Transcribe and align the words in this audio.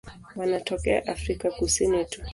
Wanatokea 0.35 1.07
Afrika 1.07 1.51
Kusini 1.51 2.05
tu. 2.05 2.21